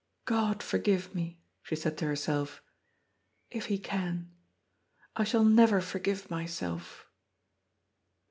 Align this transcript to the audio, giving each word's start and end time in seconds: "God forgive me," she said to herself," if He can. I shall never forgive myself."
"God 0.25 0.63
forgive 0.63 1.13
me," 1.13 1.43
she 1.61 1.75
said 1.75 1.95
to 1.99 2.05
herself," 2.07 2.63
if 3.51 3.65
He 3.67 3.77
can. 3.77 4.31
I 5.15 5.23
shall 5.23 5.43
never 5.43 5.79
forgive 5.79 6.27
myself." 6.27 7.05